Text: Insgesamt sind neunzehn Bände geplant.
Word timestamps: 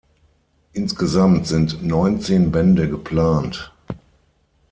Insgesamt 0.73 1.45
sind 1.45 1.83
neunzehn 1.85 2.51
Bände 2.51 2.89
geplant. 2.89 3.71